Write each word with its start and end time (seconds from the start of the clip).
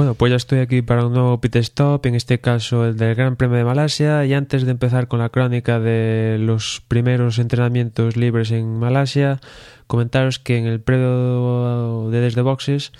Bueno, 0.00 0.14
pues 0.14 0.30
ya 0.30 0.36
estoy 0.36 0.60
aquí 0.60 0.80
para 0.80 1.04
un 1.04 1.12
nuevo 1.12 1.42
pit 1.42 1.56
stop, 1.56 2.06
en 2.06 2.14
este 2.14 2.40
caso 2.40 2.86
el 2.86 2.96
del 2.96 3.14
Gran 3.14 3.36
Premio 3.36 3.58
de 3.58 3.64
Malasia. 3.64 4.24
Y 4.24 4.32
antes 4.32 4.64
de 4.64 4.70
empezar 4.70 5.08
con 5.08 5.18
la 5.18 5.28
crónica 5.28 5.78
de 5.78 6.38
los 6.40 6.82
primeros 6.88 7.38
entrenamientos 7.38 8.16
libres 8.16 8.50
en 8.50 8.78
Malasia, 8.78 9.40
comentaros 9.86 10.38
que 10.38 10.56
en 10.56 10.64
el 10.64 10.80
previo 10.80 12.08
de 12.08 12.18
Desde 12.18 12.40
Boxes 12.40 12.92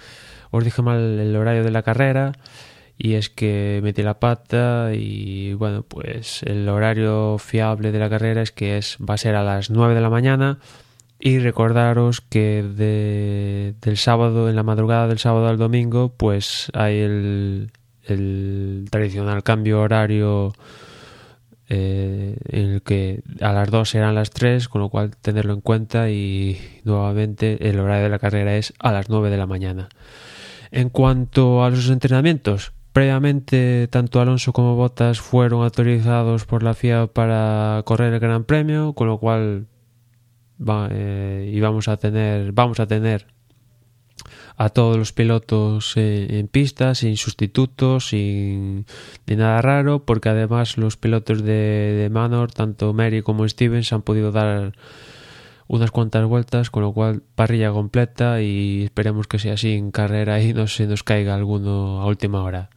os 0.51 0.63
dije 0.63 0.83
mal 0.83 1.19
el 1.19 1.35
horario 1.37 1.65
de 1.65 1.71
la 1.71 1.83
carrera 1.83 2.33
y 2.99 3.15
es 3.15 3.31
que 3.31 3.81
metí 3.83 4.03
la 4.03 4.21
pata 4.21 4.91
y 4.93 5.55
bueno, 5.55 5.85
pues 5.85 6.43
el 6.43 6.69
horario 6.69 7.39
fiable 7.39 7.93
de 7.93 7.99
la 7.99 8.11
carrera 8.11 8.43
es 8.43 8.53
que 8.53 8.77
es 8.77 8.99
va 8.99 9.15
a 9.15 9.17
ser 9.17 9.37
a 9.37 9.43
las 9.43 9.71
9 9.71 9.95
de 9.95 10.01
la 10.03 10.11
mañana 10.11 10.59
y 11.21 11.39
recordaros 11.39 12.23
que 12.23 12.63
de, 12.63 13.75
del 13.83 13.97
sábado, 13.99 14.49
en 14.49 14.57
la 14.57 14.63
madrugada 14.63 15.07
del 15.07 15.19
sábado 15.19 15.49
al 15.49 15.59
domingo, 15.59 16.15
pues 16.17 16.71
hay 16.73 16.99
el, 16.99 17.71
tradicional 18.91 19.45
cambio 19.45 19.83
horario 19.83 20.53
eh, 21.69 22.37
en 22.49 22.71
el 22.71 22.83
que 22.83 23.23
a 23.41 23.53
las 23.53 23.71
2 23.71 23.89
serán 23.89 24.15
las 24.17 24.31
3, 24.31 24.69
con 24.69 24.81
lo 24.81 24.89
cual 24.89 25.15
tenerlo 25.17 25.53
en 25.53 25.61
cuenta 25.61 26.11
y 26.11 26.59
nuevamente 26.85 27.69
el 27.69 27.79
horario 27.79 28.05
de 28.05 28.11
la 28.11 28.19
carrera 28.19 28.57
es 28.57 28.73
a 28.81 28.91
las 28.91 29.09
9 29.11 29.31
de 29.31 29.37
la 29.37 29.47
mañana. 29.47 29.89
En 30.73 30.89
cuanto 30.89 31.63
a 31.63 31.71
los 31.71 31.89
entrenamientos, 31.91 32.73
previamente 32.93 33.89
tanto 33.89 34.21
Alonso 34.21 34.53
como 34.53 34.75
Bottas 34.75 35.21
fueron 35.21 35.63
autorizados 35.63 36.47
por 36.47 36.63
la 36.63 36.75
FIA 36.75 37.09
para 37.09 37.83
correr 37.85 38.15
el 38.15 38.21
Gran 38.21 38.45
Premio, 38.45 38.95
con 38.95 39.07
lo 39.07 39.19
cual 39.19 39.67
va, 40.61 40.89
eh, 40.91 41.51
y 41.53 41.61
vamos 41.61 41.89
a 41.89 41.97
tener 41.97 42.53
vamos 42.53 42.81
a 42.81 42.87
tener 42.87 43.27
a 44.57 44.69
todos 44.69 44.97
los 44.97 45.13
pilotos 45.13 45.97
eh, 45.97 46.39
en 46.39 46.49
pista 46.49 46.95
sin 46.95 47.17
sustitutos 47.17 48.09
sin 48.09 48.85
nada 49.27 49.63
raro 49.63 50.05
porque 50.05 50.29
además 50.29 50.77
los 50.77 50.97
pilotos 50.97 51.43
de, 51.43 51.53
de 51.99 52.11
Manor 52.11 52.53
tanto 52.53 52.93
Mary 52.93 53.23
como 53.23 53.49
Stevens 53.49 53.93
han 53.93 54.03
podido 54.03 54.33
dar 54.33 54.73
unas 55.67 55.91
cuantas 55.91 56.27
vueltas 56.27 56.69
con 56.69 56.83
lo 56.83 56.93
cual 56.93 57.23
parrilla 57.35 57.71
completa 57.71 58.43
y 58.43 58.85
esperemos 58.85 59.29
que 59.29 59.39
sea 59.39 59.55
así 59.55 59.73
en 59.73 59.93
carrera 59.93 60.43
y 60.43 60.53
no 60.53 60.67
se 60.67 60.87
nos 60.87 61.05
caiga 61.05 61.35
alguno 61.35 62.01
a 62.01 62.07
última 62.07 62.43
hora 62.43 62.71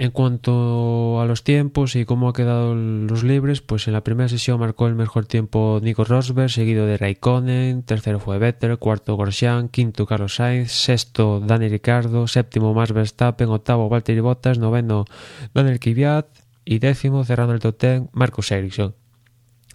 en 0.00 0.12
cuanto 0.12 1.20
a 1.20 1.26
los 1.26 1.42
tiempos 1.42 1.96
y 1.96 2.04
cómo 2.04 2.28
ha 2.28 2.32
quedado 2.32 2.72
los 2.76 3.24
libres, 3.24 3.60
pues 3.62 3.88
en 3.88 3.94
la 3.94 4.04
primera 4.04 4.28
sesión 4.28 4.60
marcó 4.60 4.86
el 4.86 4.94
mejor 4.94 5.26
tiempo 5.26 5.80
Nico 5.82 6.04
Rosberg, 6.04 6.50
seguido 6.50 6.86
de 6.86 6.96
Raikkonen, 6.96 7.82
tercero 7.82 8.20
fue 8.20 8.38
Vettel, 8.38 8.78
cuarto 8.78 9.16
Grosjean, 9.16 9.68
quinto 9.68 10.06
Carlos 10.06 10.36
Sainz, 10.36 10.70
sexto 10.70 11.40
Dani 11.40 11.68
Ricardo, 11.68 12.28
séptimo 12.28 12.74
Max 12.74 12.92
Verstappen, 12.92 13.48
octavo 13.48 13.88
Valtteri 13.88 14.20
Bottas, 14.20 14.60
noveno 14.60 15.04
Daniel 15.52 15.80
Kvyat 15.80 16.26
y 16.64 16.78
décimo 16.78 17.24
cerrando 17.24 17.54
el 17.54 17.60
top 17.60 17.82
Marcus 18.12 18.52
Ericsson. 18.52 18.97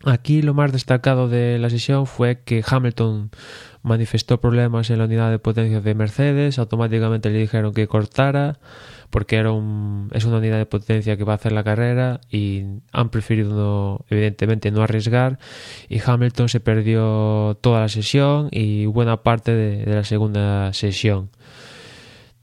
Aquí 0.05 0.41
lo 0.41 0.53
más 0.53 0.73
destacado 0.73 1.29
de 1.29 1.57
la 1.59 1.69
sesión 1.69 2.07
fue 2.07 2.41
que 2.41 2.61
Hamilton 2.67 3.31
manifestó 3.83 4.41
problemas 4.41 4.89
en 4.89 4.97
la 4.97 5.05
unidad 5.05 5.31
de 5.31 5.39
potencia 5.39 5.79
de 5.79 5.95
Mercedes, 5.95 6.59
automáticamente 6.59 7.29
le 7.29 7.39
dijeron 7.39 7.73
que 7.73 7.87
cortara 7.87 8.59
porque 9.09 9.37
era 9.37 9.51
un, 9.51 10.09
es 10.13 10.25
una 10.25 10.37
unidad 10.37 10.57
de 10.57 10.65
potencia 10.65 11.15
que 11.15 11.23
va 11.23 11.33
a 11.33 11.35
hacer 11.35 11.53
la 11.53 11.63
carrera 11.63 12.19
y 12.29 12.63
han 12.91 13.09
preferido 13.09 13.53
no, 13.55 14.05
evidentemente 14.09 14.71
no 14.71 14.81
arriesgar 14.81 15.39
y 15.87 16.01
Hamilton 16.05 16.49
se 16.49 16.59
perdió 16.59 17.57
toda 17.61 17.79
la 17.81 17.89
sesión 17.89 18.49
y 18.51 18.85
buena 18.87 19.23
parte 19.23 19.53
de, 19.53 19.85
de 19.85 19.95
la 19.95 20.03
segunda 20.03 20.73
sesión. 20.73 21.29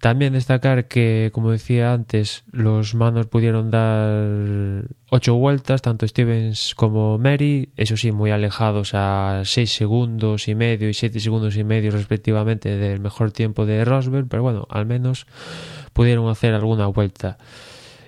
También 0.01 0.33
destacar 0.33 0.89
que, 0.89 1.31
como 1.35 1.51
decía 1.51 1.93
antes, 1.93 2.45
los 2.51 2.95
manos 2.95 3.27
pudieron 3.27 3.71
dar 3.71 4.89
ocho 5.11 5.35
vueltas, 5.35 5.83
tanto 5.83 6.09
Stevens 6.09 6.75
como 6.75 7.19
Mary, 7.19 7.69
eso 7.77 7.99
sí, 7.99 8.11
muy 8.11 8.31
alejados 8.31 8.93
a 8.95 9.43
seis 9.45 9.73
segundos 9.73 10.49
y 10.49 10.55
medio 10.55 10.89
y 10.89 10.95
siete 10.95 11.21
segundos 11.21 11.55
y 11.59 11.65
medio 11.65 11.91
respectivamente 11.91 12.79
del 12.79 13.01
mejor 13.01 13.31
tiempo 13.33 13.67
de 13.67 13.85
Rosberg, 13.85 14.27
pero 14.27 14.43
bueno, 14.43 14.67
al 14.71 14.87
menos 14.87 15.27
pudieron 15.93 16.31
hacer 16.31 16.55
alguna 16.55 16.87
vuelta. 16.87 17.37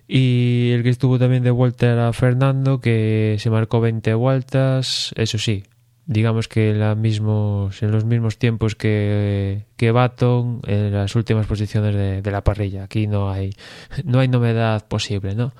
Y 0.08 0.70
el 0.72 0.82
que 0.82 0.88
estuvo 0.88 1.18
también 1.18 1.42
de 1.42 1.50
vuelta 1.50 1.92
era 1.92 2.10
Fernando, 2.14 2.80
que 2.80 3.36
se 3.38 3.50
marcó 3.50 3.82
20 3.82 4.14
vueltas, 4.14 5.12
eso 5.16 5.36
sí, 5.36 5.64
digamos 6.06 6.48
que 6.48 6.74
la 6.74 6.94
mismos, 6.94 7.82
en 7.82 7.92
los 7.92 8.04
mismos 8.04 8.38
tiempos 8.38 8.74
que, 8.74 9.66
que 9.76 9.92
Baton 9.92 10.60
en 10.66 10.92
las 10.92 11.14
últimas 11.14 11.46
posiciones 11.46 11.94
de, 11.94 12.22
de, 12.22 12.30
la 12.30 12.44
parrilla. 12.44 12.84
Aquí 12.84 13.06
no 13.06 13.30
hay, 13.30 13.54
no 14.04 14.18
hay 14.20 14.28
novedad 14.28 14.86
posible, 14.88 15.34
¿no? 15.34 15.52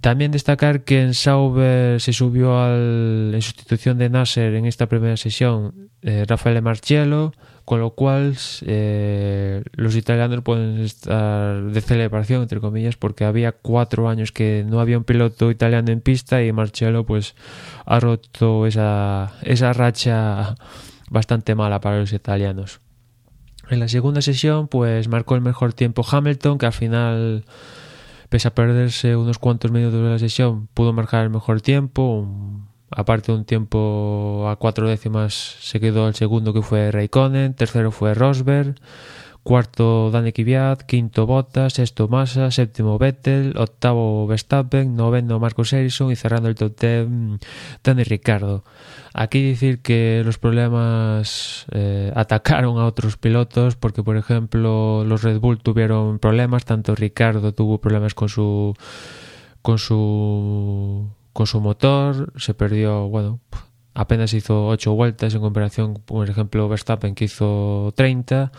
También 0.00 0.32
destacar 0.32 0.84
que 0.84 1.02
en 1.02 1.12
Sauber 1.12 2.00
se 2.00 2.14
subió 2.14 2.58
al, 2.58 3.32
en 3.34 3.42
sustitución 3.42 3.98
de 3.98 4.08
Nasser 4.08 4.54
en 4.54 4.64
esta 4.64 4.86
primera 4.86 5.18
sesión 5.18 5.90
eh, 6.00 6.24
Rafael 6.26 6.62
Marcello, 6.62 7.32
con 7.66 7.80
lo 7.80 7.90
cual 7.90 8.36
eh, 8.64 9.64
los 9.72 9.96
italianos 9.96 10.40
pueden 10.42 10.78
estar 10.78 11.64
de 11.64 11.80
celebración 11.80 12.42
entre 12.42 12.60
comillas 12.60 12.96
porque 12.96 13.24
había 13.24 13.50
cuatro 13.50 14.08
años 14.08 14.30
que 14.30 14.64
no 14.64 14.78
había 14.78 14.96
un 14.96 15.02
piloto 15.02 15.50
italiano 15.50 15.90
en 15.90 16.00
pista 16.00 16.44
y 16.44 16.52
Marcello 16.52 17.04
pues 17.04 17.34
ha 17.84 17.98
roto 17.98 18.68
esa, 18.68 19.32
esa 19.42 19.72
racha 19.72 20.54
bastante 21.10 21.56
mala 21.56 21.80
para 21.80 21.98
los 21.98 22.12
italianos. 22.12 22.80
En 23.68 23.80
la 23.80 23.88
segunda 23.88 24.22
sesión 24.22 24.68
pues 24.68 25.08
marcó 25.08 25.34
el 25.34 25.40
mejor 25.40 25.72
tiempo 25.72 26.06
Hamilton 26.08 26.58
que 26.58 26.66
al 26.66 26.72
final 26.72 27.44
pese 28.28 28.46
a 28.46 28.54
perderse 28.54 29.16
unos 29.16 29.40
cuantos 29.40 29.72
minutos 29.72 30.04
de 30.04 30.10
la 30.10 30.20
sesión 30.20 30.68
pudo 30.72 30.92
marcar 30.92 31.24
el 31.24 31.30
mejor 31.30 31.60
tiempo 31.60 32.20
un 32.20 32.65
aparte 32.90 33.32
de 33.32 33.38
un 33.38 33.44
tiempo 33.44 34.46
a 34.48 34.56
cuatro 34.56 34.88
décimas 34.88 35.34
se 35.34 35.80
quedó 35.80 36.08
el 36.08 36.14
segundo 36.14 36.52
que 36.52 36.62
fue 36.62 36.90
Raikkonen, 36.90 37.54
tercero 37.54 37.90
fue 37.90 38.14
Rosberg, 38.14 38.76
cuarto 39.46 40.10
Dani 40.10 40.32
Kvyat, 40.32 40.82
quinto 40.82 41.24
Bottas, 41.24 41.74
sexto 41.74 42.08
Massa, 42.08 42.50
séptimo 42.50 42.98
Vettel, 42.98 43.54
octavo 43.56 44.26
Verstappen, 44.26 44.96
noveno 44.96 45.38
Marcos 45.38 45.72
Ericsson 45.72 46.10
y 46.10 46.16
cerrando 46.16 46.48
el 46.48 46.56
top 46.56 46.74
ten 46.74 47.38
Dani 47.82 48.02
Ricardo. 48.02 48.64
Aquí 49.14 49.48
decir 49.48 49.82
que 49.82 50.22
los 50.24 50.38
problemas 50.38 51.66
eh, 51.70 52.12
atacaron 52.14 52.78
a 52.78 52.86
otros 52.86 53.16
pilotos 53.16 53.76
porque 53.76 54.02
por 54.02 54.16
ejemplo 54.16 55.04
los 55.04 55.22
Red 55.22 55.38
Bull 55.38 55.62
tuvieron 55.62 56.18
problemas, 56.18 56.64
tanto 56.64 56.94
Ricardo 56.94 57.54
tuvo 57.54 57.78
problemas 57.78 58.14
con 58.14 58.28
su 58.28 58.74
con 59.62 59.78
su 59.78 61.08
con 61.36 61.46
su 61.46 61.60
motor, 61.60 62.32
se 62.38 62.54
perdió, 62.54 63.08
bueno, 63.08 63.40
apenas 63.92 64.32
hizo 64.32 64.68
8 64.68 64.94
vueltas 64.94 65.34
en 65.34 65.42
comparación, 65.42 65.92
por 65.92 66.30
ejemplo, 66.30 66.66
Verstappen 66.66 67.14
que 67.14 67.26
hizo 67.26 67.92
30, 67.94 68.52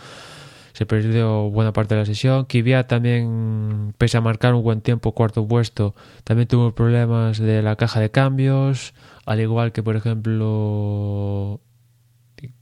se 0.74 0.86
perdió 0.86 1.50
buena 1.50 1.72
parte 1.72 1.96
de 1.96 2.02
la 2.02 2.06
sesión. 2.06 2.44
Kvyat 2.44 2.86
también, 2.86 3.94
pese 3.98 4.16
a 4.16 4.20
marcar 4.20 4.54
un 4.54 4.62
buen 4.62 4.80
tiempo, 4.80 5.10
cuarto 5.10 5.44
puesto, 5.48 5.96
también 6.22 6.46
tuvo 6.46 6.72
problemas 6.72 7.38
de 7.38 7.62
la 7.62 7.74
caja 7.74 7.98
de 7.98 8.12
cambios, 8.12 8.94
al 9.26 9.40
igual 9.40 9.72
que, 9.72 9.82
por 9.82 9.96
ejemplo, 9.96 11.60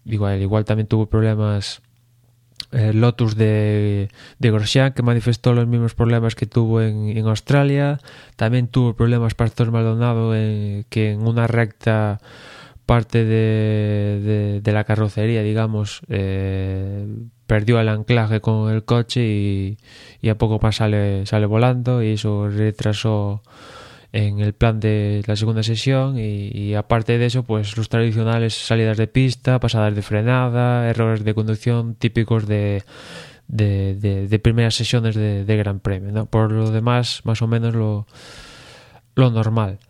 digo, 0.04 0.24
al 0.24 0.40
igual 0.40 0.64
también 0.64 0.86
tuvo 0.86 1.10
problemas 1.10 1.82
el 2.72 3.00
Lotus 3.00 3.36
de, 3.36 4.08
de 4.38 4.92
que 4.94 5.02
manifestó 5.02 5.54
los 5.54 5.66
mismos 5.66 5.94
problemas 5.94 6.34
que 6.34 6.46
tuvo 6.46 6.82
en, 6.82 7.16
en 7.16 7.26
Australia. 7.26 8.00
También 8.36 8.68
tuvo 8.68 8.94
problemas 8.94 9.34
Pastor 9.34 9.70
Maldonado, 9.70 10.34
en, 10.34 10.84
que 10.88 11.12
en 11.12 11.26
una 11.26 11.46
recta 11.46 12.20
parte 12.84 13.24
de, 13.24 14.20
de, 14.22 14.60
de 14.62 14.72
la 14.72 14.84
carrocería, 14.84 15.42
digamos, 15.42 16.02
eh, 16.08 17.06
perdió 17.46 17.80
el 17.80 17.88
anclaje 17.88 18.40
con 18.40 18.72
el 18.72 18.84
coche 18.84 19.22
y, 19.24 19.78
y 20.20 20.28
a 20.28 20.38
poco 20.38 20.58
más 20.62 20.76
sale, 20.76 21.26
sale 21.26 21.46
volando 21.46 22.02
y 22.02 22.12
eso 22.12 22.48
retrasó 22.48 23.42
en 24.16 24.40
el 24.40 24.54
plan 24.54 24.80
de 24.80 25.22
la 25.26 25.36
segunda 25.36 25.62
sesión 25.62 26.16
y, 26.18 26.74
aparte 26.74 27.18
de 27.18 27.26
eso 27.26 27.42
pues 27.42 27.76
los 27.76 27.90
tradicionales 27.90 28.54
salidas 28.54 28.96
de 28.96 29.08
pista, 29.08 29.60
pasadas 29.60 29.94
de 29.94 30.00
frenada, 30.00 30.88
errores 30.88 31.22
de 31.22 31.34
conducción 31.34 31.94
típicos 31.96 32.46
de, 32.46 32.82
de, 33.46 33.94
de, 33.94 34.26
de 34.26 34.38
primeras 34.38 34.74
sesiones 34.74 35.14
de, 35.14 35.44
de, 35.44 35.56
Gran 35.58 35.80
Premio. 35.80 36.12
¿no? 36.12 36.24
Por 36.24 36.50
lo 36.50 36.70
demás, 36.70 37.20
más 37.24 37.42
o 37.42 37.46
menos 37.46 37.74
lo, 37.74 38.06
lo 39.16 39.30
normal. 39.30 39.80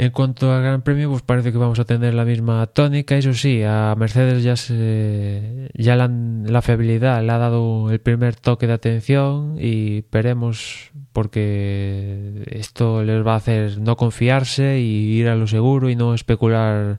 En 0.00 0.12
cuanto 0.12 0.50
al 0.50 0.62
Gran 0.62 0.80
Premio, 0.80 1.10
pues 1.10 1.20
parece 1.20 1.52
que 1.52 1.58
vamos 1.58 1.78
a 1.78 1.84
tener 1.84 2.14
la 2.14 2.24
misma 2.24 2.66
tónica. 2.68 3.18
Eso 3.18 3.34
sí, 3.34 3.62
a 3.62 3.94
Mercedes 3.98 4.42
ya 4.42 4.56
se, 4.56 5.68
ya 5.74 5.94
la, 5.94 6.08
la 6.08 6.62
fiabilidad 6.62 7.22
le 7.22 7.30
ha 7.30 7.36
dado 7.36 7.90
el 7.90 8.00
primer 8.00 8.34
toque 8.34 8.66
de 8.66 8.72
atención 8.72 9.56
y 9.60 10.02
veremos 10.10 10.90
porque 11.12 12.44
esto 12.46 13.04
les 13.04 13.26
va 13.26 13.34
a 13.34 13.36
hacer 13.36 13.78
no 13.78 13.98
confiarse 13.98 14.80
y 14.80 15.18
ir 15.18 15.28
a 15.28 15.36
lo 15.36 15.46
seguro 15.46 15.90
y 15.90 15.96
no 15.96 16.14
especular 16.14 16.98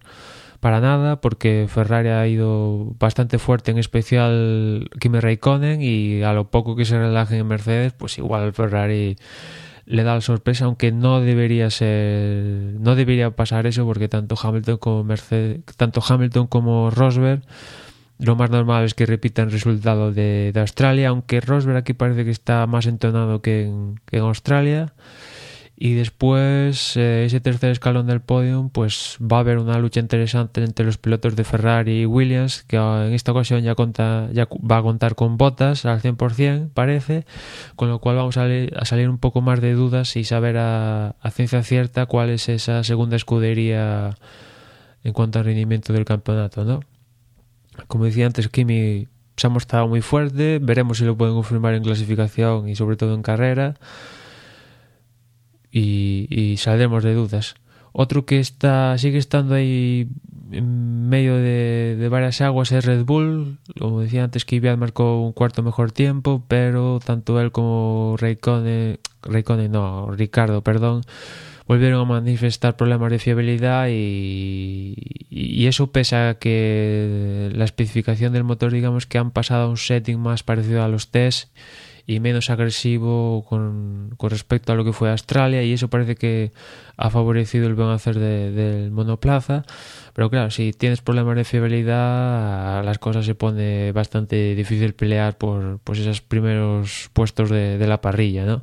para 0.59 0.80
nada 0.80 1.21
porque 1.21 1.65
Ferrari 1.68 2.09
ha 2.09 2.27
ido 2.27 2.94
bastante 3.00 3.39
fuerte 3.39 3.71
en 3.71 3.80
especial 3.80 4.92
Kimi 5.00 5.19
Raikkonen 5.19 5.81
y 5.81 6.21
a 6.21 6.33
lo 6.33 6.51
poco 6.51 6.75
que 6.75 6.86
se 6.86 7.00
relajen 7.00 7.39
en 7.39 7.48
Mercedes 7.48 7.94
pues 7.94 8.19
igual 8.19 8.53
Ferrari 8.53 9.18
le 9.85 10.03
da 10.03 10.15
la 10.15 10.21
sorpresa 10.21 10.65
aunque 10.65 10.91
no 10.91 11.21
debería 11.21 11.69
ser 11.69 12.75
no 12.79 12.95
debería 12.95 13.31
pasar 13.31 13.65
eso 13.65 13.85
porque 13.85 14.07
tanto 14.07 14.35
Hamilton 14.41 14.77
como 14.77 15.03
Mercedes 15.03 15.61
tanto 15.77 16.01
Hamilton 16.07 16.47
como 16.47 16.89
Rosberg 16.91 17.41
lo 18.21 18.35
más 18.35 18.51
normal 18.51 18.85
es 18.85 18.93
que 18.93 19.07
repitan 19.07 19.47
el 19.47 19.51
resultado 19.51 20.11
de, 20.11 20.53
Australia, 20.55 21.09
aunque 21.09 21.41
Rosberg 21.41 21.77
aquí 21.77 21.93
parece 21.93 22.23
que 22.23 22.29
está 22.29 22.67
más 22.67 22.85
entonado 22.85 23.41
que 23.41 23.63
en, 23.63 23.99
que 24.05 24.17
en 24.17 24.23
Australia. 24.23 24.93
Y 25.83 25.95
después, 25.95 26.95
eh, 26.95 27.25
ese 27.25 27.39
tercer 27.39 27.71
escalón 27.71 28.05
del 28.05 28.21
podium, 28.21 28.69
pues 28.69 29.17
va 29.19 29.37
a 29.37 29.39
haber 29.39 29.57
una 29.57 29.79
lucha 29.79 29.99
interesante 29.99 30.63
entre 30.63 30.85
los 30.85 30.99
pilotos 30.99 31.35
de 31.35 31.43
Ferrari 31.43 32.01
y 32.01 32.05
Williams, 32.05 32.61
que 32.67 32.77
ah, 32.77 33.05
en 33.07 33.13
esta 33.13 33.31
ocasión 33.31 33.63
ya, 33.63 33.73
conta, 33.73 34.29
ya 34.31 34.47
va 34.47 34.77
a 34.77 34.83
contar 34.83 35.15
con 35.15 35.37
botas 35.37 35.85
al 35.85 35.99
100%, 35.99 36.69
parece, 36.71 37.25
con 37.75 37.89
lo 37.89 37.97
cual 37.97 38.17
vamos 38.17 38.37
a, 38.37 38.45
a 38.75 38.85
salir 38.85 39.09
un 39.09 39.17
poco 39.17 39.41
más 39.41 39.59
de 39.59 39.73
dudas 39.73 40.15
y 40.17 40.23
saber 40.23 40.57
a, 40.57 41.15
a, 41.19 41.31
ciencia 41.31 41.63
cierta 41.63 42.05
cuál 42.05 42.29
es 42.29 42.47
esa 42.47 42.83
segunda 42.83 43.15
escudería 43.15 44.11
en 45.03 45.13
cuanto 45.13 45.39
al 45.39 45.45
rendimiento 45.45 45.93
del 45.93 46.05
campeonato, 46.05 46.63
¿no? 46.63 46.81
Como 47.87 48.05
decía 48.05 48.27
antes, 48.27 48.49
Kimi 48.49 49.07
se 49.35 49.47
ha 49.47 49.49
mostrado 49.49 49.87
muy 49.87 50.01
fuerte, 50.01 50.59
veremos 50.61 50.99
si 50.99 51.05
lo 51.05 51.17
pueden 51.17 51.33
confirmar 51.33 51.73
en 51.73 51.81
clasificación 51.81 52.69
y 52.69 52.75
sobre 52.75 52.97
todo 52.97 53.15
en 53.15 53.23
carrera 53.23 53.73
y, 55.71 56.56
saldremos 56.57 57.03
de 57.03 57.13
dudas. 57.13 57.56
Otro 57.94 58.25
que 58.25 58.39
está 58.39 58.97
sigue 58.97 59.18
estando 59.18 59.56
ahí 59.56 60.07
en 60.51 61.09
medio 61.09 61.35
de, 61.35 62.07
varias 62.09 62.41
aguas 62.41 62.71
es 62.71 62.85
Red 62.85 63.03
Bull. 63.06 63.59
Como 63.79 64.01
decía 64.01 64.23
antes, 64.23 64.45
Kvyat 64.45 64.77
marcó 64.77 65.21
un 65.21 65.33
cuarto 65.33 65.63
mejor 65.63 65.91
tiempo, 65.91 66.44
pero 66.47 67.00
tanto 67.03 67.39
él 67.41 67.51
como 67.51 68.15
Raikkonen, 68.18 69.00
Raikkonen 69.23 69.71
no, 69.71 70.12
Ricardo, 70.12 70.62
perdón, 70.62 71.01
volvieron 71.68 72.01
a 72.01 72.06
manifestar 72.06 72.75
problemas 72.75 73.12
de 73.12 73.19
fiabilidad 73.19 73.88
y, 73.89 74.95
y, 75.29 75.67
eso 75.67 75.91
pese 75.91 76.15
a 76.15 76.33
que 76.35 77.50
la 77.53 77.65
especificación 77.65 78.33
del 78.33 78.44
motor 78.44 78.71
digamos 78.71 79.06
que 79.06 79.17
han 79.17 79.31
pasado 79.31 79.63
a 79.63 79.69
un 79.69 79.77
setting 79.77 80.19
más 80.19 80.44
parecido 80.44 80.83
a 80.83 80.88
los 80.88 81.09
test 81.09 81.50
y 82.06 82.19
menos 82.19 82.50
agresivo 82.50 83.45
con, 83.48 84.13
con, 84.18 84.30
respecto 84.30 84.71
a 84.71 84.75
lo 84.75 84.83
que 84.83 84.94
fue 84.94 85.12
Australia 85.12 85.63
y 85.63 85.74
eso 85.74 85.89
parece 85.89 86.15
que 86.15 86.51
ha 86.98 87.09
favorecido 87.09 87.68
el 87.68 87.75
buen 87.75 87.89
hacer 87.89 88.18
de, 88.19 88.51
del 88.51 88.92
monoplaza. 88.92 89.63
Pero 90.13 90.30
claro, 90.30 90.51
si 90.51 90.74
tienes 90.74 91.01
problemas 91.01 91.36
de 91.36 91.44
fiabilidad 91.44 92.83
las 92.83 93.00
cosas 93.00 93.25
se 93.25 93.36
pone 93.36 93.92
bastante 93.92 94.56
difícil 94.56 94.94
pelear 94.94 95.38
por 95.38 95.80
pues 95.80 96.00
esos 96.00 96.21
primeros 96.21 97.09
puestos 97.13 97.50
de, 97.50 97.77
la 97.81 98.01
parrilla 98.01 98.45
¿no? 98.45 98.62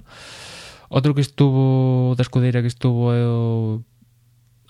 otro 0.88 1.14
que 1.14 1.20
estuvo 1.20 2.14
de 2.16 2.22
escudería 2.22 2.62
que 2.62 2.68
estuvo 2.68 3.12
eh, 3.14 3.82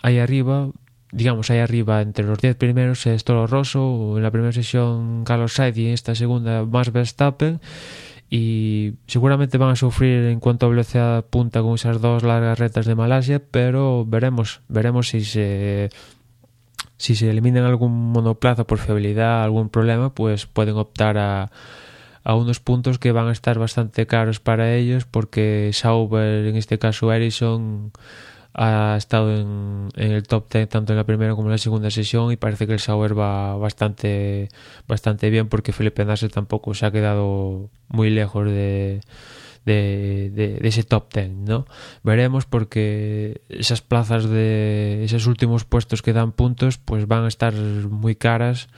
ahí 0.02 0.18
arriba 0.18 0.70
digamos 1.12 1.50
ahí 1.50 1.58
arriba 1.58 2.02
entre 2.02 2.24
los 2.24 2.38
10 2.38 2.56
primeros 2.56 3.06
es 3.06 3.24
Toro 3.24 3.46
Rosso. 3.46 4.14
En 4.16 4.22
la 4.22 4.30
primera 4.30 4.52
sesión 4.52 5.24
Carlos 5.24 5.54
Sainz 5.54 5.76
y 5.78 5.86
en 5.86 5.94
esta 5.94 6.14
segunda 6.14 6.64
más 6.64 6.92
Verstappen 6.92 7.60
y 8.30 8.94
seguramente 9.06 9.58
van 9.58 9.70
a 9.70 9.76
sufrir 9.76 10.24
en 10.24 10.40
cuanto 10.40 10.66
a 10.66 10.68
velocidad 10.68 11.24
punta 11.24 11.62
con 11.62 11.74
esas 11.74 12.00
dos 12.00 12.22
largas 12.22 12.58
retas 12.58 12.86
de 12.86 12.94
Malasia, 12.94 13.42
pero 13.50 14.04
veremos, 14.06 14.60
veremos 14.68 15.08
si 15.08 15.22
se 15.22 15.90
si 16.98 17.14
se 17.14 17.30
eliminan 17.30 17.64
algún 17.64 17.92
monoplaza 18.12 18.64
por 18.64 18.78
fiabilidad, 18.78 19.44
algún 19.44 19.68
problema, 19.70 20.14
pues 20.14 20.46
pueden 20.46 20.76
optar 20.76 21.16
a, 21.16 21.50
a 22.24 22.34
unos 22.34 22.60
puntos 22.60 22.98
que 22.98 23.12
van 23.12 23.28
a 23.28 23.32
estar 23.32 23.58
bastante 23.58 24.06
caros 24.06 24.40
para 24.40 24.74
ellos 24.74 25.06
porque 25.06 25.70
Sauber, 25.72 26.46
en 26.46 26.56
este 26.56 26.78
caso 26.78 27.12
Ericsson, 27.12 27.92
ha 28.60 28.96
estado 28.96 29.36
en, 29.36 29.88
en, 29.94 30.10
el 30.10 30.26
top 30.26 30.52
10 30.52 30.68
tanto 30.68 30.92
en 30.92 30.96
la 30.96 31.04
primera 31.04 31.36
como 31.36 31.46
en 31.46 31.52
la 31.52 31.58
segunda 31.58 31.90
sesión 31.92 32.32
y 32.32 32.36
parece 32.36 32.66
que 32.66 32.72
el 32.72 32.80
Sauber 32.80 33.16
va 33.16 33.56
bastante 33.56 34.48
bastante 34.88 35.30
bien 35.30 35.48
porque 35.48 35.72
Felipe 35.72 36.04
Nasser 36.04 36.30
tampoco 36.30 36.74
se 36.74 36.84
ha 36.84 36.90
quedado 36.90 37.70
muy 37.86 38.10
lejos 38.10 38.46
de, 38.46 39.00
de, 39.64 40.58
ese 40.62 40.82
top 40.82 41.14
10 41.14 41.30
¿no? 41.30 41.66
veremos 42.02 42.46
porque 42.46 43.42
esas 43.48 43.80
plazas 43.80 44.28
de 44.28 45.04
esos 45.04 45.28
últimos 45.28 45.64
puestos 45.64 46.02
que 46.02 46.12
dan 46.12 46.32
puntos 46.32 46.78
pues 46.78 47.06
van 47.06 47.26
a 47.26 47.28
estar 47.28 47.54
muy 47.54 48.16
caras 48.16 48.68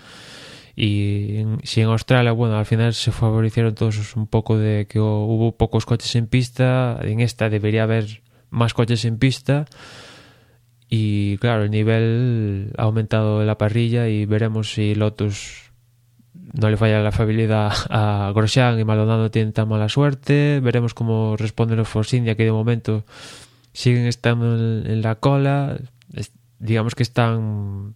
y 0.77 1.45
si 1.63 1.83
en 1.83 1.89
Australia, 1.89 2.33
bueno, 2.33 2.57
al 2.57 2.65
final 2.65 2.95
se 2.95 3.13
favorecieron 3.13 3.75
todos 3.75 4.17
un 4.17 4.27
poco 4.27 4.57
de 4.57 4.87
que 4.89 4.99
hubo 4.99 5.53
pocos 5.53 5.85
coches 5.85 6.15
en 6.17 6.27
pista, 6.27 6.99
en 7.03 7.21
esta 7.21 7.51
debería 7.51 7.83
haber 7.83 8.23
más 8.51 8.75
coches 8.75 9.05
en 9.05 9.19
pista 9.19 9.67
y 10.93 11.39
claro, 11.39 11.63
el 11.63 11.71
nivel 11.71 12.73
ha 12.77 12.83
aumentado 12.83 13.41
en 13.41 13.47
la 13.47 13.57
parrilla 13.57 14.09
y 14.09 14.27
veremos 14.27 14.73
si 14.73 14.97
Lotus 14.97 15.71
no 16.35 16.69
le 16.69 16.77
falla 16.77 17.01
la 17.01 17.13
fiabilidad 17.13 17.73
a 17.91 18.33
Grosjean 18.35 18.79
y 18.81 18.85
Maldonado 18.85 19.31
tienen 19.31 19.53
tan 19.53 19.69
mala 19.69 19.89
suerte. 19.89 20.59
Veremos 20.61 20.93
cómo 20.93 21.37
responden 21.37 21.79
los 21.79 21.89
Force 21.89 22.17
India 22.17 22.35
que 22.35 22.45
de 22.45 22.51
momento 22.51 23.05
siguen 23.73 24.07
estando 24.07 24.57
en, 24.57 25.01
la 25.01 25.15
cola. 25.15 25.79
digamos 26.59 26.97
que 26.97 27.05
están 27.05 27.95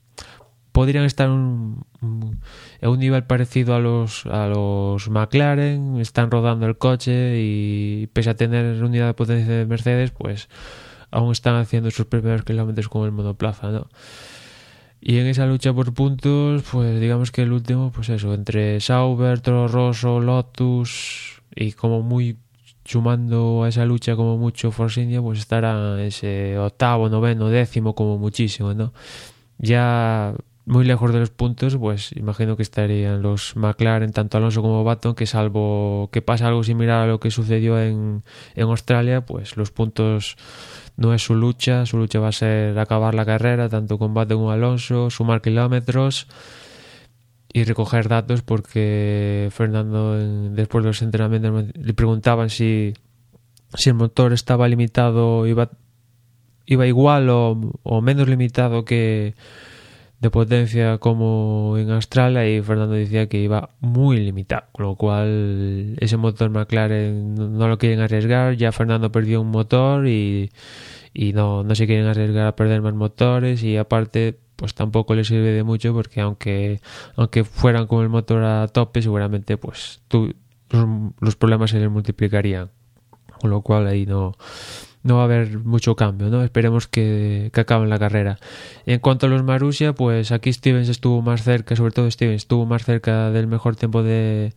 podrían 0.74 1.04
estar 1.04 1.30
un, 1.30 1.86
un 2.00 2.98
nivel 2.98 3.22
parecido 3.22 3.76
a 3.76 3.78
los 3.78 4.26
a 4.26 4.48
los 4.48 5.08
McLaren, 5.08 6.00
están 6.00 6.32
rodando 6.32 6.66
el 6.66 6.76
coche 6.76 7.40
y 7.40 8.08
pese 8.12 8.30
a 8.30 8.34
tener 8.34 8.82
unidad 8.82 9.06
de 9.06 9.14
potencia 9.14 9.54
de 9.54 9.66
Mercedes, 9.66 10.10
pues 10.10 10.48
aún 11.12 11.30
están 11.30 11.54
haciendo 11.54 11.92
sus 11.92 12.06
primeros 12.06 12.42
kilómetros 12.42 12.88
con 12.88 13.04
el 13.04 13.12
monoplaza, 13.12 13.70
¿no? 13.70 13.88
Y 15.00 15.18
en 15.18 15.28
esa 15.28 15.46
lucha 15.46 15.72
por 15.72 15.94
puntos, 15.94 16.64
pues 16.72 17.00
digamos 17.00 17.30
que 17.30 17.42
el 17.42 17.52
último, 17.52 17.92
pues 17.92 18.08
eso, 18.08 18.34
entre 18.34 18.80
Sauber, 18.80 19.40
Toro 19.40 19.68
Rosso, 19.68 20.18
Lotus 20.18 21.40
y 21.54 21.70
como 21.70 22.02
muy 22.02 22.38
sumando 22.84 23.62
a 23.62 23.68
esa 23.68 23.84
lucha 23.84 24.16
como 24.16 24.38
mucho 24.38 24.72
Force 24.72 25.00
India, 25.00 25.22
pues 25.22 25.38
estará 25.38 26.02
ese 26.02 26.58
octavo, 26.58 27.08
noveno, 27.08 27.48
décimo 27.48 27.94
como 27.94 28.18
muchísimo, 28.18 28.74
¿no? 28.74 28.93
Ya 29.58 30.34
muy 30.66 30.84
lejos 30.84 31.12
de 31.12 31.20
los 31.20 31.30
puntos, 31.30 31.76
pues 31.76 32.12
imagino 32.12 32.56
que 32.56 32.62
estarían 32.62 33.20
los 33.22 33.54
McLaren, 33.56 34.12
tanto 34.12 34.38
Alonso 34.38 34.62
como 34.62 34.82
Baton, 34.82 35.14
que 35.14 35.26
salvo 35.26 36.08
que 36.10 36.22
pasa 36.22 36.48
algo 36.48 36.64
similar 36.64 37.02
a 37.02 37.06
lo 37.06 37.20
que 37.20 37.30
sucedió 37.30 37.80
en, 37.80 38.22
en 38.54 38.68
Australia, 38.68 39.26
pues 39.26 39.56
los 39.56 39.70
puntos 39.70 40.36
no 40.96 41.12
es 41.12 41.22
su 41.22 41.34
lucha, 41.34 41.84
su 41.84 41.98
lucha 41.98 42.18
va 42.20 42.28
a 42.28 42.32
ser 42.32 42.78
acabar 42.78 43.14
la 43.14 43.26
carrera, 43.26 43.68
tanto 43.68 43.98
con 43.98 44.14
Baton 44.14 44.38
como 44.38 44.52
Alonso, 44.52 45.10
sumar 45.10 45.42
kilómetros 45.42 46.28
y 47.52 47.64
recoger 47.64 48.08
datos, 48.08 48.42
porque 48.42 49.48
Fernando, 49.52 50.14
después 50.50 50.82
de 50.82 50.88
los 50.88 51.02
entrenamientos, 51.02 51.66
le 51.74 51.94
preguntaban 51.94 52.48
si, 52.48 52.94
si 53.74 53.90
el 53.90 53.96
motor 53.96 54.32
estaba 54.32 54.66
limitado, 54.66 55.46
iba, 55.46 55.70
iba 56.64 56.86
igual 56.86 57.28
o, 57.28 57.60
o 57.82 58.00
menos 58.00 58.28
limitado 58.28 58.84
que 58.86 59.34
de 60.20 60.30
potencia 60.30 60.98
como 60.98 61.76
en 61.78 61.90
Australia 61.90 62.48
y 62.48 62.62
Fernando 62.62 62.94
decía 62.94 63.28
que 63.28 63.38
iba 63.38 63.70
muy 63.80 64.18
limitado, 64.18 64.64
con 64.72 64.86
lo 64.86 64.96
cual 64.96 65.96
ese 66.00 66.16
motor 66.16 66.50
McLaren 66.50 67.34
no 67.34 67.68
lo 67.68 67.78
quieren 67.78 68.00
arriesgar, 68.00 68.56
ya 68.56 68.72
Fernando 68.72 69.12
perdió 69.12 69.40
un 69.40 69.50
motor 69.50 70.06
y, 70.08 70.50
y 71.12 71.32
no, 71.32 71.62
no 71.62 71.74
se 71.74 71.86
quieren 71.86 72.06
arriesgar 72.06 72.46
a 72.46 72.56
perder 72.56 72.80
más 72.80 72.94
motores 72.94 73.62
y 73.62 73.76
aparte 73.76 74.38
pues 74.56 74.74
tampoco 74.74 75.14
le 75.14 75.24
sirve 75.24 75.50
de 75.50 75.64
mucho 75.64 75.92
porque 75.92 76.20
aunque 76.20 76.80
aunque 77.16 77.44
fueran 77.44 77.86
con 77.86 78.02
el 78.02 78.08
motor 78.08 78.44
a 78.44 78.68
tope 78.68 79.02
seguramente 79.02 79.56
pues 79.56 80.00
tú, 80.08 80.34
los 81.20 81.36
problemas 81.36 81.70
se 81.70 81.80
les 81.80 81.90
multiplicarían. 81.90 82.70
Con 83.40 83.50
lo 83.50 83.62
cual 83.62 83.86
ahí 83.86 84.06
no 84.06 84.36
no 85.05 85.17
va 85.17 85.23
a 85.23 85.25
haber 85.27 85.58
mucho 85.58 85.94
cambio, 85.94 86.31
¿no? 86.31 86.43
Esperemos 86.43 86.89
que, 86.89 87.51
que 87.53 87.61
acaben 87.61 87.91
la 87.91 87.99
carrera. 87.99 88.39
En 88.87 88.99
cuanto 89.01 89.27
a 89.27 89.29
los 89.29 89.44
Marussia, 89.44 89.93
pues 89.93 90.32
aquí 90.32 90.53
Stevens 90.53 90.89
estuvo 90.89 91.23
más 91.23 91.44
cerca, 91.44 91.77
sobre 91.77 91.93
todo 91.93 92.11
Stevens 92.11 92.43
estuvo 92.43 92.65
más 92.67 92.84
cerca 92.84 93.31
del 93.31 93.46
mejor 93.46 93.77
tiempo 93.77 94.03
de, 94.03 94.55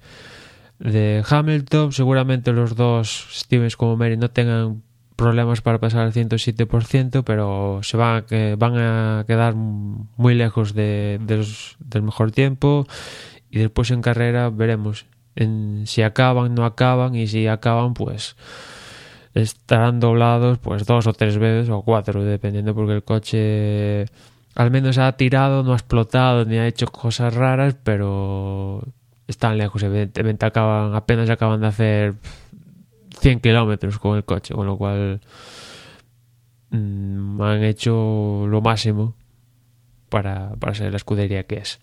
de 0.80 1.24
Hamilton. 1.30 1.92
Seguramente 1.92 2.54
los 2.54 2.76
dos, 2.76 3.28
Stevens 3.34 3.76
como 3.76 3.98
Mary, 3.98 4.16
no 4.16 4.32
tengan 4.32 4.84
problemas 5.18 5.62
para 5.62 5.80
pasar 5.80 6.02
al 6.02 6.14
107%, 6.14 7.24
pero 7.26 7.82
se 7.84 7.98
van 7.98 8.24
a, 8.32 8.56
van 8.56 8.78
a 8.78 9.26
quedar 9.28 9.54
muy 9.56 10.34
lejos 10.34 10.74
de, 10.74 11.20
del 11.20 12.04
mejor 12.04 12.32
tiempo. 12.32 12.88
Y 13.50 13.60
después 13.60 13.92
en 13.92 14.02
carrera 14.02 14.50
veremos 14.50 15.08
en, 15.36 15.84
si 15.88 16.04
acaban, 16.04 16.56
no 16.56 16.64
acaban, 16.64 17.16
y 17.16 17.28
si 17.28 17.48
acaban, 17.48 17.94
pues 17.94 18.38
estarán 19.42 20.00
doblados 20.00 20.58
pues 20.60 20.86
dos 20.86 21.08
o 21.08 21.14
tres 21.14 21.38
veces 21.38 21.70
o 21.70 21.82
cuatro, 21.82 22.24
dependiendo 22.24 22.74
porque 22.74 22.94
el 22.94 23.04
coche 23.04 24.06
al 24.56 24.72
menos 24.72 24.98
ha 24.98 25.12
tirado, 25.14 25.64
no 25.64 25.74
ha 25.74 25.76
explotado 25.76 26.46
ni 26.46 26.58
ha 26.58 26.68
hecho 26.68 26.88
cosas 26.88 27.34
raras, 27.34 27.76
pero 27.84 28.82
están 29.28 29.58
lejos, 29.58 29.84
evidentemente 29.84 30.46
acaban, 30.46 30.96
apenas 30.96 31.30
acaban 31.30 31.62
de 31.62 31.68
hacer 31.68 32.16
100 33.20 33.40
kilómetros 33.40 34.00
con 34.00 34.18
el 34.18 34.24
coche, 34.24 34.54
con 34.54 34.66
lo 34.66 34.78
cual 34.78 35.22
mmm, 36.72 37.42
han 37.42 37.64
hecho 37.64 38.46
lo 38.48 38.62
máximo 38.62 39.14
para, 40.10 40.56
para 40.56 40.74
ser 40.74 40.92
la 40.92 40.98
escudería 40.98 41.44
que 41.44 41.58
es. 41.58 41.80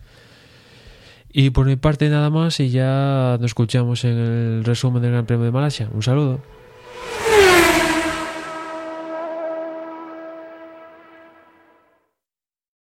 Y 1.36 1.50
por 1.50 1.66
mi 1.66 1.76
parte 1.76 2.08
nada 2.08 2.30
más 2.30 2.60
y 2.60 2.70
ya 2.70 3.36
nos 3.40 3.50
escuchamos 3.50 4.04
en 4.04 4.16
el 4.16 4.64
resumen 4.64 5.02
del 5.02 5.12
Gran 5.12 5.26
Premio 5.26 5.44
de 5.44 5.50
Malasia. 5.50 5.88
Un 5.92 6.02
saludo. 6.02 6.40